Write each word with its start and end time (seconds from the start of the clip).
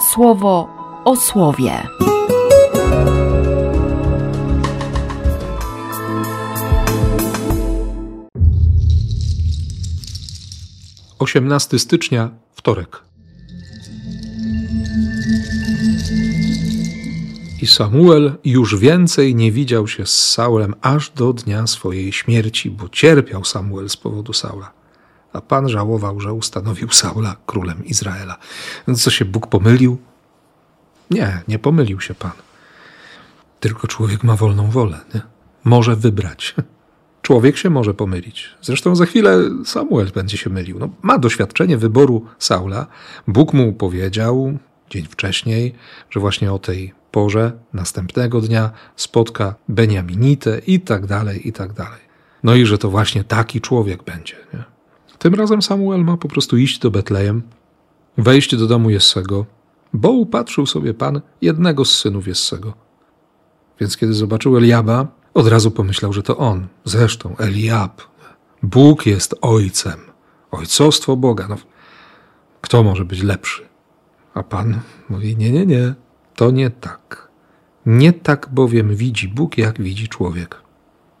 słowo 0.00 0.68
o 1.04 1.16
słowie. 1.16 1.72
Osiemnasty 11.18 11.78
stycznia, 11.78 12.30
wtorek. 12.54 13.02
I 17.62 17.66
Samuel 17.66 18.32
już 18.44 18.76
więcej 18.76 19.34
nie 19.34 19.52
widział 19.52 19.88
się 19.88 20.06
z 20.06 20.28
Saulem 20.28 20.74
aż 20.80 21.10
do 21.10 21.32
dnia 21.32 21.66
swojej 21.66 22.12
śmierci, 22.12 22.70
bo 22.70 22.88
cierpiał 22.88 23.44
Samuel 23.44 23.88
z 23.88 23.96
powodu 23.96 24.32
Saula. 24.32 24.77
A 25.38 25.40
Pan 25.40 25.68
żałował, 25.68 26.20
że 26.20 26.32
ustanowił 26.32 26.90
Saula 26.90 27.36
królem 27.46 27.84
Izraela. 27.84 28.36
Co 28.96 29.10
się 29.10 29.24
Bóg 29.24 29.46
pomylił? 29.46 29.98
Nie, 31.10 31.42
nie 31.48 31.58
pomylił 31.58 32.00
się 32.00 32.14
Pan. 32.14 32.32
Tylko 33.60 33.88
człowiek 33.88 34.24
ma 34.24 34.36
wolną 34.36 34.70
wolę, 34.70 35.00
nie? 35.14 35.20
Może 35.64 35.96
wybrać. 35.96 36.54
Człowiek 37.22 37.56
się 37.56 37.70
może 37.70 37.94
pomylić. 37.94 38.50
Zresztą 38.62 38.96
za 38.96 39.06
chwilę 39.06 39.38
Samuel 39.64 40.10
będzie 40.14 40.36
się 40.38 40.50
mylił. 40.50 40.78
No, 40.78 40.88
ma 41.02 41.18
doświadczenie 41.18 41.78
wyboru 41.78 42.26
Saula. 42.38 42.86
Bóg 43.26 43.52
mu 43.52 43.72
powiedział 43.72 44.58
dzień 44.90 45.04
wcześniej, 45.04 45.74
że 46.10 46.20
właśnie 46.20 46.52
o 46.52 46.58
tej 46.58 46.94
porze 47.10 47.52
następnego 47.72 48.40
dnia 48.40 48.70
spotka 48.96 49.54
Beniaminitę 49.68 50.60
i 50.66 50.80
tak 50.80 51.06
dalej, 51.06 51.48
i 51.48 51.52
tak 51.52 51.72
dalej. 51.72 52.00
No 52.42 52.54
i 52.54 52.66
że 52.66 52.78
to 52.78 52.90
właśnie 52.90 53.24
taki 53.24 53.60
człowiek 53.60 54.02
będzie. 54.02 54.36
Nie? 54.54 54.77
Tym 55.18 55.34
razem 55.34 55.62
Samuel 55.62 56.04
ma 56.04 56.16
po 56.16 56.28
prostu 56.28 56.56
iść 56.56 56.78
do 56.78 56.90
Betlejem, 56.90 57.42
wejść 58.18 58.56
do 58.56 58.66
domu 58.66 58.90
Jessego, 58.90 59.46
bo 59.92 60.10
upatrzył 60.10 60.66
sobie 60.66 60.94
Pan 60.94 61.20
jednego 61.42 61.84
z 61.84 61.98
synów 61.98 62.28
Jessego. 62.28 62.74
Więc 63.80 63.96
kiedy 63.96 64.14
zobaczył 64.14 64.56
Eliaba, 64.56 65.06
od 65.34 65.48
razu 65.48 65.70
pomyślał, 65.70 66.12
że 66.12 66.22
to 66.22 66.36
on. 66.36 66.66
Zresztą 66.84 67.36
Eliab. 67.36 68.02
Bóg 68.62 69.06
jest 69.06 69.34
ojcem. 69.40 70.00
Ojcostwo 70.50 71.16
Boga. 71.16 71.46
No, 71.48 71.56
kto 72.60 72.82
może 72.82 73.04
być 73.04 73.22
lepszy? 73.22 73.68
A 74.34 74.42
Pan 74.42 74.80
mówi: 75.08 75.36
Nie, 75.36 75.50
nie, 75.50 75.66
nie. 75.66 75.94
To 76.34 76.50
nie 76.50 76.70
tak. 76.70 77.28
Nie 77.86 78.12
tak 78.12 78.48
bowiem 78.52 78.96
widzi 78.96 79.28
Bóg, 79.28 79.58
jak 79.58 79.82
widzi 79.82 80.08
człowiek. 80.08 80.62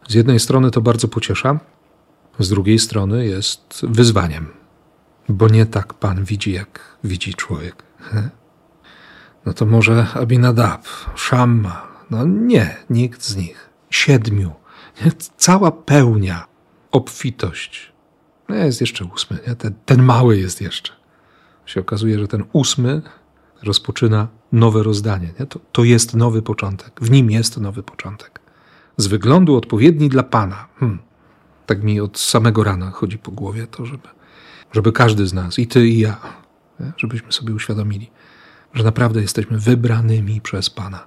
Z 0.08 0.14
jednej 0.14 0.40
strony 0.40 0.70
to 0.70 0.80
bardzo 0.80 1.08
pociesza, 1.08 1.60
z 2.38 2.48
drugiej 2.48 2.78
strony 2.78 3.26
jest 3.26 3.80
wyzwaniem, 3.82 4.46
bo 5.28 5.48
nie 5.48 5.66
tak 5.66 5.94
Pan 5.94 6.24
widzi, 6.24 6.52
jak 6.52 6.98
widzi 7.04 7.34
człowiek. 7.34 7.82
No 9.46 9.52
to 9.52 9.66
może 9.66 10.06
Abinadab, 10.14 10.86
Szamma. 11.14 11.88
No 12.10 12.26
nie, 12.26 12.76
nikt 12.90 13.22
z 13.22 13.36
nich. 13.36 13.70
Siedmiu. 13.90 14.52
Cała 15.36 15.70
pełnia, 15.70 16.46
obfitość. 16.92 17.92
No 18.48 18.54
jest 18.54 18.80
jeszcze 18.80 19.04
ósmy, 19.04 19.38
nie? 19.48 19.54
Ten, 19.54 19.74
ten 19.86 20.02
mały 20.02 20.38
jest 20.38 20.60
jeszcze. 20.60 20.92
Się 21.66 21.80
okazuje, 21.80 22.18
że 22.18 22.28
ten 22.28 22.44
ósmy 22.52 23.02
rozpoczyna 23.62 24.28
nowe 24.52 24.82
rozdanie. 24.82 25.32
Nie? 25.40 25.46
To, 25.46 25.60
to 25.72 25.84
jest 25.84 26.14
nowy 26.14 26.42
początek. 26.42 27.00
W 27.00 27.10
nim 27.10 27.30
jest 27.30 27.60
nowy 27.60 27.82
początek. 27.82 28.40
Z 28.96 29.06
wyglądu 29.06 29.56
odpowiedni 29.56 30.08
dla 30.08 30.22
Pana. 30.22 30.66
Hmm. 30.76 30.98
Tak 31.68 31.82
mi 31.82 32.00
od 32.00 32.18
samego 32.18 32.64
rana 32.64 32.90
chodzi 32.90 33.18
po 33.18 33.30
głowie 33.30 33.66
to, 33.66 33.86
żeby, 33.86 34.08
żeby 34.72 34.92
każdy 34.92 35.26
z 35.26 35.32
nas, 35.32 35.58
i 35.58 35.66
ty, 35.66 35.88
i 35.88 35.98
ja, 35.98 36.20
żebyśmy 36.96 37.32
sobie 37.32 37.54
uświadomili, 37.54 38.10
że 38.74 38.84
naprawdę 38.84 39.20
jesteśmy 39.20 39.58
wybranymi 39.58 40.40
przez 40.40 40.70
Pana. 40.70 41.06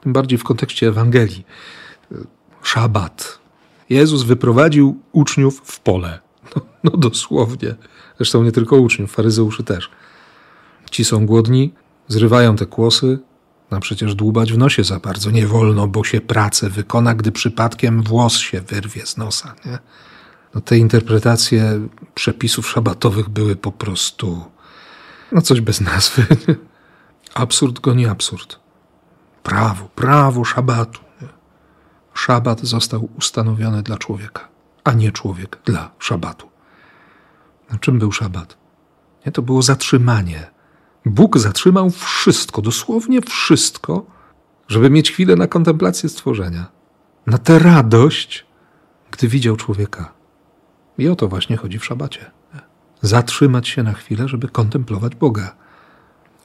Tym 0.00 0.12
bardziej 0.12 0.38
w 0.38 0.44
kontekście 0.44 0.88
Ewangelii. 0.88 1.46
Szabat. 2.62 3.38
Jezus 3.90 4.22
wyprowadził 4.22 5.00
uczniów 5.12 5.62
w 5.64 5.80
pole. 5.80 6.20
No, 6.56 6.62
no 6.84 6.90
dosłownie. 6.90 7.74
Zresztą 8.16 8.42
nie 8.42 8.52
tylko 8.52 8.76
uczniów, 8.76 9.12
faryzeuszy 9.12 9.62
też. 9.62 9.90
Ci 10.90 11.04
są 11.04 11.26
głodni, 11.26 11.74
zrywają 12.08 12.56
te 12.56 12.66
kłosy, 12.66 13.18
no 13.72 13.80
przecież 13.80 14.14
dłubać 14.14 14.52
w 14.52 14.58
nosie 14.58 14.84
za 14.84 15.00
bardzo 15.00 15.30
nie 15.30 15.46
wolno, 15.46 15.86
bo 15.86 16.04
się 16.04 16.20
pracę 16.20 16.70
wykona, 16.70 17.14
gdy 17.14 17.32
przypadkiem 17.32 18.02
włos 18.02 18.38
się 18.38 18.60
wyrwie 18.60 19.06
z 19.06 19.16
nosa. 19.16 19.54
Nie? 19.66 19.78
No 20.54 20.60
te 20.60 20.78
interpretacje 20.78 21.88
przepisów 22.14 22.68
szabatowych 22.68 23.28
były 23.28 23.56
po 23.56 23.72
prostu 23.72 24.44
no 25.32 25.42
coś 25.42 25.60
bez 25.60 25.80
nazwy. 25.80 26.26
Absurd 27.34 27.80
goni 27.80 28.06
absurd. 28.06 28.60
Prawo, 29.42 29.88
prawo 29.94 30.44
szabatu. 30.44 31.00
Nie? 31.22 31.28
Szabat 32.14 32.60
został 32.60 33.08
ustanowiony 33.18 33.82
dla 33.82 33.98
człowieka, 33.98 34.48
a 34.84 34.92
nie 34.92 35.12
człowiek 35.12 35.58
dla 35.64 35.90
szabatu. 35.98 36.48
A 37.70 37.78
czym 37.78 37.98
był 37.98 38.12
szabat? 38.12 38.56
Nie, 39.26 39.32
to 39.32 39.42
było 39.42 39.62
zatrzymanie 39.62 40.50
Bóg 41.06 41.38
zatrzymał 41.38 41.90
wszystko, 41.90 42.62
dosłownie 42.62 43.20
wszystko, 43.20 44.06
żeby 44.68 44.90
mieć 44.90 45.12
chwilę 45.12 45.36
na 45.36 45.46
kontemplację 45.46 46.08
stworzenia, 46.08 46.66
na 47.26 47.38
tę 47.38 47.58
radość, 47.58 48.46
gdy 49.10 49.28
widział 49.28 49.56
człowieka. 49.56 50.12
I 50.98 51.08
o 51.08 51.16
to 51.16 51.28
właśnie 51.28 51.56
chodzi 51.56 51.78
w 51.78 51.84
szabacie. 51.84 52.30
Zatrzymać 53.00 53.68
się 53.68 53.82
na 53.82 53.92
chwilę, 53.92 54.28
żeby 54.28 54.48
kontemplować 54.48 55.14
Boga, 55.14 55.56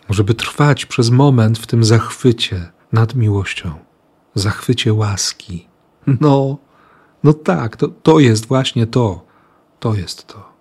żeby 0.09 0.33
trwać 0.33 0.85
przez 0.85 1.09
moment 1.09 1.59
w 1.59 1.67
tym 1.67 1.83
zachwycie 1.83 2.71
nad 2.91 3.15
miłością, 3.15 3.73
zachwycie 4.35 4.93
łaski. 4.93 5.67
No, 6.21 6.57
no 7.23 7.33
tak, 7.33 7.77
to, 7.77 7.87
to 7.87 8.19
jest 8.19 8.45
właśnie 8.45 8.87
to. 8.87 9.25
To 9.79 9.95
jest 9.95 10.27
to. 10.27 10.53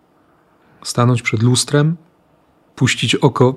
Stanąć 0.84 1.22
przed 1.22 1.42
lustrem, 1.42 1.96
puścić 2.74 3.14
oko 3.14 3.54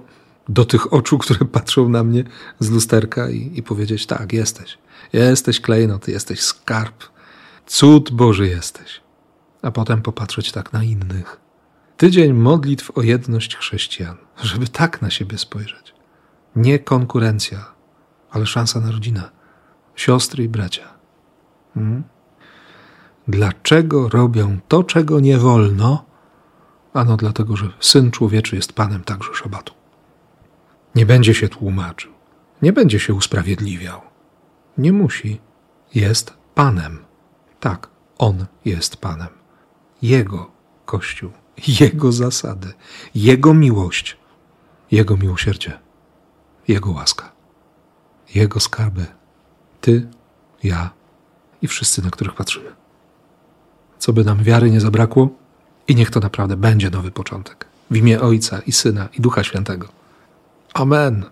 do 0.49 0.65
tych 0.65 0.93
oczu, 0.93 1.17
które 1.17 1.45
patrzą 1.45 1.89
na 1.89 2.03
mnie 2.03 2.23
z 2.59 2.69
lusterka 2.69 3.29
i, 3.29 3.51
i 3.55 3.63
powiedzieć: 3.63 4.05
Tak, 4.05 4.33
jesteś. 4.33 4.77
Jesteś 5.13 5.61
klejnot, 5.61 6.07
jesteś 6.07 6.39
skarb. 6.41 7.03
Cud 7.65 8.11
Boży 8.11 8.47
jesteś. 8.47 9.01
A 9.61 9.71
potem 9.71 10.01
popatrzeć 10.01 10.51
tak 10.51 10.73
na 10.73 10.83
innych. 10.83 11.39
Tydzień 11.97 12.33
modlitw 12.33 12.97
o 12.97 13.01
jedność 13.01 13.55
chrześcijan, 13.55 14.17
żeby 14.43 14.67
tak 14.67 15.01
na 15.01 15.09
siebie 15.09 15.37
spojrzeć. 15.37 15.93
Nie 16.55 16.79
konkurencja, 16.79 17.65
ale 18.31 18.45
szansa 18.45 18.79
na 18.79 18.91
rodzinę. 18.91 19.29
Siostry 19.95 20.43
i 20.43 20.49
bracia. 20.49 20.93
Hmm? 21.73 22.03
Dlaczego 23.27 24.09
robią 24.09 24.59
to, 24.67 24.83
czego 24.83 25.19
nie 25.19 25.37
wolno? 25.37 26.05
Ano 26.93 27.17
dlatego, 27.17 27.55
że 27.55 27.69
Syn 27.79 28.11
Człowieczy 28.11 28.55
jest 28.55 28.73
Panem 28.73 29.03
także 29.03 29.33
szabatu. 29.33 29.78
Nie 30.99 31.05
będzie 31.05 31.33
się 31.33 31.49
tłumaczył, 31.49 32.11
nie 32.61 32.73
będzie 32.73 32.99
się 32.99 33.13
usprawiedliwiał. 33.13 34.01
Nie 34.77 34.93
musi. 34.93 35.39
Jest 35.95 36.33
Panem. 36.55 37.05
Tak, 37.59 37.89
On 38.17 38.45
jest 38.65 38.97
Panem. 38.97 39.27
Jego 40.01 40.51
Kościół, 40.85 41.31
Jego 41.79 42.11
zasady, 42.11 42.73
Jego 43.15 43.53
miłość, 43.53 44.17
Jego 44.91 45.17
miłosierdzie, 45.17 45.79
Jego 46.67 46.91
łaska, 46.91 47.31
Jego 48.35 48.59
skarby. 48.59 49.05
Ty, 49.81 50.07
ja 50.63 50.89
i 51.61 51.67
wszyscy, 51.67 52.03
na 52.03 52.09
których 52.09 52.35
patrzymy. 52.35 52.71
Co 53.99 54.13
by 54.13 54.23
nam 54.23 54.43
wiary 54.43 54.71
nie 54.71 54.81
zabrakło, 54.81 55.29
i 55.87 55.95
niech 55.95 56.11
to 56.11 56.19
naprawdę 56.19 56.57
będzie 56.57 56.89
nowy 56.89 57.11
początek. 57.11 57.67
W 57.91 57.95
imię 57.95 58.21
Ojca 58.21 58.59
i 58.59 58.71
Syna 58.71 59.09
i 59.13 59.21
Ducha 59.21 59.43
Świętego. 59.43 59.98
Amen. 60.73 61.25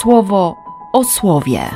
Słowo 0.00 0.56
o 0.92 1.04
słowie. 1.04 1.70